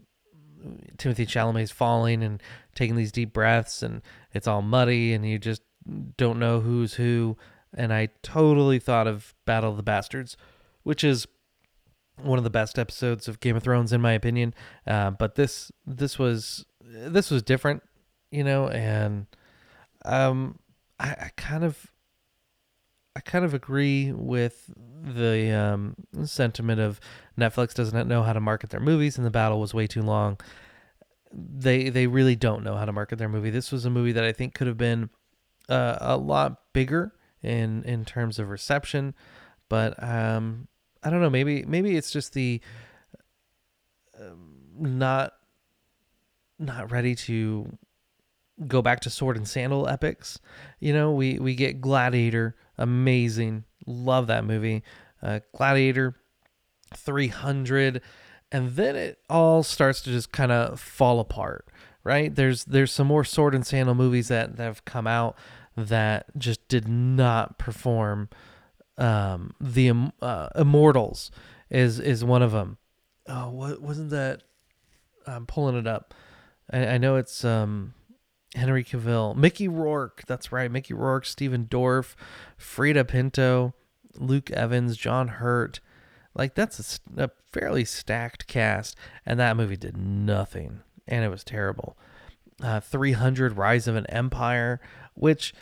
Timothy 0.98 1.26
Chalamet's 1.26 1.70
falling 1.70 2.22
and 2.22 2.42
taking 2.74 2.96
these 2.96 3.12
deep 3.12 3.32
breaths 3.32 3.82
and 3.82 4.02
it's 4.32 4.46
all 4.46 4.62
muddy 4.62 5.12
and 5.12 5.28
you 5.28 5.38
just 5.38 5.62
don't 6.16 6.38
know 6.38 6.60
who's 6.60 6.94
who. 6.94 7.36
And 7.76 7.92
I 7.92 8.08
totally 8.22 8.78
thought 8.78 9.06
of 9.06 9.34
Battle 9.46 9.70
of 9.70 9.76
the 9.76 9.82
Bastards, 9.82 10.36
which 10.84 11.02
is 11.02 11.26
one 12.22 12.38
of 12.38 12.44
the 12.44 12.50
best 12.50 12.78
episodes 12.78 13.26
of 13.26 13.40
Game 13.40 13.56
of 13.56 13.62
Thrones 13.62 13.92
in 13.92 14.00
my 14.00 14.12
opinion. 14.12 14.54
Uh, 14.86 15.10
but 15.10 15.34
this 15.34 15.72
this 15.86 16.18
was 16.18 16.64
this 16.80 17.30
was 17.30 17.42
different, 17.42 17.82
you 18.34 18.42
know, 18.42 18.68
and 18.68 19.26
um, 20.04 20.58
I, 20.98 21.10
I 21.10 21.30
kind 21.36 21.62
of 21.62 21.92
I 23.14 23.20
kind 23.20 23.44
of 23.44 23.54
agree 23.54 24.10
with 24.10 24.70
the 24.76 25.52
um, 25.52 25.94
sentiment 26.24 26.80
of 26.80 26.98
Netflix 27.38 27.74
doesn't 27.74 28.08
know 28.08 28.24
how 28.24 28.32
to 28.32 28.40
market 28.40 28.70
their 28.70 28.80
movies, 28.80 29.16
and 29.16 29.24
the 29.24 29.30
battle 29.30 29.60
was 29.60 29.72
way 29.72 29.86
too 29.86 30.02
long. 30.02 30.40
They 31.32 31.90
they 31.90 32.08
really 32.08 32.34
don't 32.34 32.64
know 32.64 32.74
how 32.74 32.84
to 32.84 32.92
market 32.92 33.16
their 33.18 33.28
movie. 33.28 33.50
This 33.50 33.70
was 33.70 33.84
a 33.84 33.90
movie 33.90 34.12
that 34.12 34.24
I 34.24 34.32
think 34.32 34.54
could 34.54 34.66
have 34.66 34.76
been 34.76 35.10
uh, 35.68 35.98
a 36.00 36.16
lot 36.16 36.72
bigger 36.72 37.14
in 37.40 37.84
in 37.84 38.04
terms 38.04 38.40
of 38.40 38.50
reception, 38.50 39.14
but 39.68 40.00
um, 40.02 40.66
I 41.04 41.10
don't 41.10 41.20
know. 41.20 41.30
Maybe 41.30 41.64
maybe 41.64 41.96
it's 41.96 42.10
just 42.10 42.34
the 42.34 42.60
um, 44.20 44.56
not 44.76 45.34
not 46.58 46.90
ready 46.90 47.14
to 47.14 47.78
go 48.66 48.82
back 48.82 49.00
to 49.00 49.10
sword 49.10 49.36
and 49.36 49.48
sandal 49.48 49.88
epics. 49.88 50.38
You 50.80 50.92
know, 50.92 51.12
we 51.12 51.38
we 51.38 51.54
get 51.54 51.80
Gladiator, 51.80 52.56
amazing, 52.78 53.64
love 53.86 54.26
that 54.28 54.44
movie. 54.44 54.82
Uh, 55.22 55.40
Gladiator, 55.56 56.16
three 56.94 57.28
hundred, 57.28 58.00
and 58.52 58.76
then 58.76 58.96
it 58.96 59.18
all 59.28 59.62
starts 59.62 60.00
to 60.02 60.10
just 60.10 60.32
kind 60.32 60.52
of 60.52 60.80
fall 60.80 61.20
apart. 61.20 61.68
Right? 62.02 62.34
There's 62.34 62.64
there's 62.66 62.92
some 62.92 63.06
more 63.06 63.24
sword 63.24 63.54
and 63.54 63.66
sandal 63.66 63.94
movies 63.94 64.28
that, 64.28 64.56
that 64.56 64.62
have 64.62 64.84
come 64.84 65.06
out 65.06 65.36
that 65.74 66.26
just 66.38 66.68
did 66.68 66.86
not 66.86 67.58
perform. 67.58 68.28
Um, 68.98 69.54
the 69.60 70.12
uh, 70.20 70.48
Immortals 70.54 71.30
is 71.70 71.98
is 71.98 72.22
one 72.22 72.42
of 72.42 72.52
them. 72.52 72.76
Oh, 73.26 73.48
what 73.48 73.80
wasn't 73.80 74.10
that? 74.10 74.42
I'm 75.26 75.46
pulling 75.46 75.76
it 75.76 75.86
up. 75.86 76.12
I, 76.70 76.86
I 76.86 76.98
know 76.98 77.16
it's 77.16 77.44
um 77.44 77.94
Henry 78.54 78.84
Cavill, 78.84 79.36
Mickey 79.36 79.68
Rourke. 79.68 80.22
That's 80.26 80.52
right, 80.52 80.70
Mickey 80.70 80.94
Rourke, 80.94 81.26
Stephen 81.26 81.66
Dorff, 81.66 82.14
Freida 82.58 83.06
Pinto, 83.06 83.74
Luke 84.16 84.50
Evans, 84.50 84.96
John 84.96 85.28
Hurt. 85.28 85.80
Like 86.34 86.54
that's 86.54 87.00
a, 87.16 87.24
a, 87.24 87.30
fairly 87.52 87.84
stacked 87.84 88.46
cast, 88.46 88.96
and 89.24 89.38
that 89.38 89.56
movie 89.56 89.76
did 89.76 89.96
nothing, 89.96 90.80
and 91.06 91.24
it 91.24 91.28
was 91.28 91.44
terrible. 91.44 91.96
Uh, 92.62 92.80
300 92.80 93.56
Rise 93.56 93.86
of 93.86 93.96
an 93.96 94.06
Empire, 94.06 94.80
which 95.14 95.54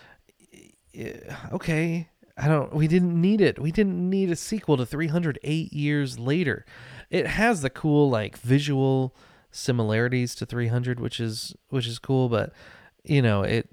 okay, 1.52 2.08
I 2.36 2.48
don't. 2.48 2.74
We 2.74 2.88
didn't 2.88 3.18
need 3.20 3.40
it. 3.40 3.58
We 3.58 3.72
didn't 3.72 4.08
need 4.08 4.30
a 4.30 4.36
sequel 4.36 4.76
to 4.76 4.86
308 4.86 5.72
years 5.72 6.18
later. 6.18 6.64
It 7.10 7.26
has 7.26 7.62
the 7.62 7.70
cool 7.70 8.08
like 8.08 8.38
visual 8.38 9.14
similarities 9.50 10.34
to 10.36 10.46
300, 10.46 10.98
which 11.00 11.20
is 11.20 11.54
which 11.68 11.86
is 11.86 11.98
cool, 11.98 12.28
but 12.28 12.52
you 13.04 13.22
know 13.22 13.42
it 13.42 13.68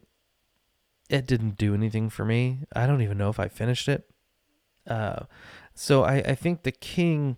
it 1.09 1.25
didn't 1.25 1.57
do 1.57 1.73
anything 1.73 2.09
for 2.09 2.23
me. 2.23 2.59
I 2.75 2.85
don't 2.85 3.01
even 3.01 3.17
know 3.17 3.29
if 3.29 3.39
I 3.39 3.47
finished 3.47 3.87
it. 3.87 4.07
Uh, 4.87 5.23
so 5.73 6.03
I, 6.03 6.17
I 6.17 6.35
think 6.35 6.63
the 6.63 6.71
King. 6.71 7.37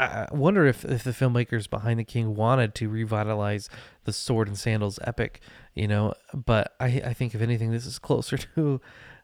I 0.00 0.28
wonder 0.30 0.64
if, 0.64 0.84
if 0.84 1.02
the 1.02 1.10
filmmakers 1.10 1.68
behind 1.68 1.98
the 1.98 2.04
King 2.04 2.36
wanted 2.36 2.72
to 2.76 2.88
revitalize 2.88 3.68
the 4.04 4.12
sword 4.12 4.46
and 4.46 4.56
sandals 4.56 5.00
epic, 5.02 5.40
you 5.74 5.88
know. 5.88 6.14
But 6.32 6.74
I 6.78 7.02
I 7.04 7.14
think 7.14 7.34
if 7.34 7.40
anything, 7.40 7.72
this 7.72 7.84
is 7.84 7.98
closer 7.98 8.36
to 8.54 8.80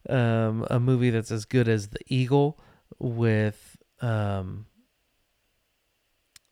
um, 0.09 0.67
a 0.69 0.81
movie 0.81 1.11
that's 1.11 1.31
as 1.31 1.45
good 1.45 1.69
as 1.69 1.88
The 1.88 2.00
Eagle 2.09 2.59
with 2.99 3.76
um. 4.00 4.67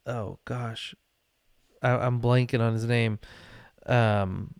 Oh 0.07 0.39
gosh, 0.45 0.95
I, 1.83 1.91
I'm 1.91 2.21
blanking 2.21 2.61
on 2.61 2.75
his 2.75 2.85
name. 2.85 3.19
Um, 3.87 4.55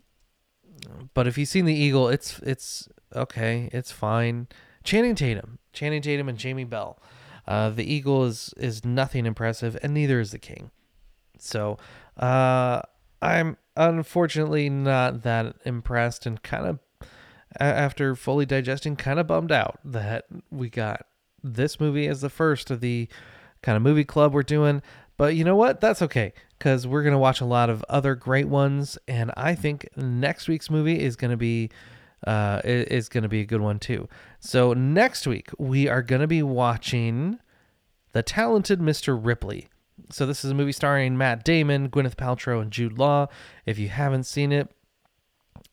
but 1.13 1.27
if 1.27 1.37
you've 1.37 1.49
seen 1.49 1.65
the 1.65 1.73
Eagle, 1.73 2.09
it's 2.09 2.39
it's 2.39 2.87
okay, 3.15 3.69
it's 3.71 3.91
fine. 3.91 4.47
Channing 4.83 5.15
Tatum, 5.15 5.59
Channing 5.71 6.01
Tatum, 6.01 6.29
and 6.29 6.37
Jamie 6.37 6.63
Bell. 6.63 6.99
Uh, 7.47 7.69
the 7.69 7.91
Eagle 7.91 8.25
is 8.25 8.53
is 8.57 8.85
nothing 8.85 9.25
impressive, 9.25 9.77
and 9.83 9.93
neither 9.93 10.19
is 10.19 10.31
the 10.31 10.39
King. 10.39 10.71
So 11.37 11.77
uh, 12.17 12.81
I'm 13.21 13.57
unfortunately 13.75 14.69
not 14.69 15.23
that 15.23 15.55
impressed, 15.65 16.25
and 16.25 16.41
kind 16.41 16.65
of 16.65 16.79
after 17.59 18.15
fully 18.15 18.45
digesting, 18.45 18.95
kind 18.95 19.19
of 19.19 19.27
bummed 19.27 19.51
out 19.51 19.79
that 19.85 20.25
we 20.49 20.69
got 20.69 21.05
this 21.43 21.79
movie 21.79 22.07
as 22.07 22.21
the 22.21 22.29
first 22.29 22.71
of 22.71 22.79
the 22.79 23.07
kind 23.61 23.75
of 23.75 23.81
movie 23.81 24.03
club 24.03 24.33
we're 24.33 24.43
doing. 24.43 24.81
But 25.17 25.35
you 25.35 25.43
know 25.43 25.55
what? 25.55 25.79
That's 25.79 26.01
okay 26.01 26.33
because 26.57 26.87
we're 26.87 27.03
going 27.03 27.13
to 27.13 27.19
watch 27.19 27.41
a 27.41 27.45
lot 27.45 27.69
of 27.69 27.83
other 27.89 28.15
great 28.15 28.47
ones. 28.47 28.97
And 29.07 29.31
I 29.37 29.55
think 29.55 29.87
next 29.95 30.47
week's 30.47 30.69
movie 30.69 30.99
is 30.99 31.15
going 31.15 31.31
to 31.31 31.37
be. 31.37 31.69
Uh, 32.25 32.61
is 32.63 33.09
going 33.09 33.23
to 33.23 33.27
be 33.27 33.41
a 33.41 33.45
good 33.45 33.59
one 33.59 33.77
too. 33.77 34.07
So 34.39 34.71
next 34.71 35.27
week 35.27 35.49
we 35.57 35.89
are 35.89 36.01
going 36.01 36.21
to 36.21 36.27
be 36.27 36.41
watching 36.41 37.37
The 38.13 38.23
Talented 38.23 38.79
Mr. 38.79 39.19
Ripley. 39.21 39.67
So 40.09 40.25
this 40.25 40.45
is 40.45 40.51
a 40.51 40.53
movie 40.53 40.71
starring 40.71 41.17
Matt 41.17 41.43
Damon, 41.43 41.89
Gwyneth 41.89 42.15
Paltrow, 42.15 42.61
and 42.61 42.71
Jude 42.71 42.97
Law. 42.97 43.27
If 43.65 43.77
you 43.77 43.89
haven't 43.89 44.23
seen 44.23 44.53
it, 44.53 44.71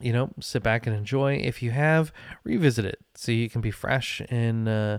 you 0.00 0.12
know, 0.12 0.30
sit 0.40 0.62
back 0.62 0.86
and 0.86 0.96
enjoy. 0.96 1.34
If 1.36 1.62
you 1.62 1.70
have, 1.70 2.12
revisit 2.42 2.84
it 2.84 2.98
so 3.14 3.32
you 3.32 3.48
can 3.48 3.60
be 3.60 3.70
fresh 3.70 4.20
and 4.28 4.68
uh, 4.68 4.98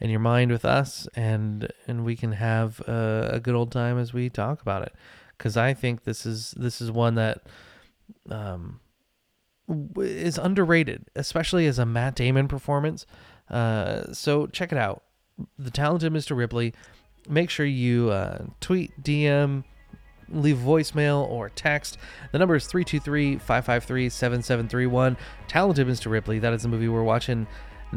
in 0.00 0.10
your 0.10 0.20
mind 0.20 0.50
with 0.50 0.64
us, 0.64 1.08
and 1.14 1.70
and 1.86 2.04
we 2.04 2.16
can 2.16 2.32
have 2.32 2.82
uh, 2.86 3.28
a 3.30 3.40
good 3.40 3.54
old 3.54 3.72
time 3.72 3.98
as 3.98 4.12
we 4.12 4.28
talk 4.28 4.60
about 4.62 4.82
it. 4.82 4.94
Because 5.36 5.56
I 5.56 5.74
think 5.74 6.04
this 6.04 6.26
is 6.26 6.52
this 6.56 6.80
is 6.80 6.90
one 6.90 7.14
that 7.14 7.42
um, 8.30 8.80
is 9.98 10.38
underrated, 10.38 11.06
especially 11.14 11.66
as 11.66 11.78
a 11.78 11.86
Matt 11.86 12.14
Damon 12.14 12.48
performance. 12.48 13.06
Uh, 13.50 14.12
so 14.12 14.46
check 14.46 14.72
it 14.72 14.78
out, 14.78 15.02
the 15.58 15.70
talented 15.70 16.12
Mr. 16.12 16.36
Ripley. 16.36 16.74
Make 17.28 17.50
sure 17.50 17.66
you 17.66 18.10
uh, 18.10 18.46
tweet, 18.60 19.02
DM, 19.02 19.64
leave 20.28 20.56
voicemail 20.56 21.28
or 21.28 21.48
text. 21.50 21.98
The 22.32 22.38
number 22.38 22.54
is 22.54 22.66
323 22.66 23.38
553 23.38 24.08
7731. 24.08 25.16
Talented 25.48 25.86
Mr. 25.86 26.10
Ripley. 26.10 26.38
That 26.38 26.52
is 26.52 26.62
the 26.62 26.68
movie 26.68 26.88
we're 26.88 27.02
watching 27.02 27.46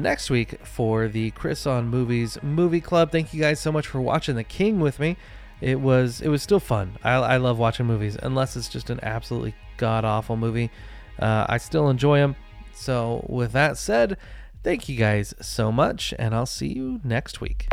next 0.01 0.29
week 0.29 0.65
for 0.65 1.07
the 1.07 1.31
Chris 1.31 1.65
on 1.67 1.87
Movies 1.87 2.37
Movie 2.41 2.81
Club. 2.81 3.11
Thank 3.11 3.33
you 3.33 3.41
guys 3.41 3.59
so 3.59 3.71
much 3.71 3.87
for 3.87 4.01
watching 4.01 4.35
The 4.35 4.43
King 4.43 4.79
with 4.79 4.99
me. 4.99 5.17
It 5.61 5.79
was 5.79 6.21
it 6.21 6.29
was 6.29 6.41
still 6.41 6.59
fun. 6.59 6.97
I, 7.03 7.13
I 7.15 7.37
love 7.37 7.59
watching 7.59 7.85
movies, 7.85 8.17
unless 8.21 8.55
it's 8.55 8.69
just 8.69 8.89
an 8.89 8.99
absolutely 9.03 9.55
god 9.77 10.05
awful 10.05 10.37
movie. 10.37 10.71
Uh, 11.17 11.45
I 11.49 11.57
still 11.57 11.89
enjoy 11.89 12.19
them. 12.19 12.35
So 12.73 13.25
with 13.27 13.51
that 13.51 13.77
said, 13.77 14.17
thank 14.63 14.87
you 14.87 14.95
guys 14.95 15.33
so 15.41 15.71
much, 15.71 16.13
and 16.17 16.33
I'll 16.33 16.45
see 16.45 16.67
you 16.67 17.01
next 17.03 17.41
week. 17.41 17.67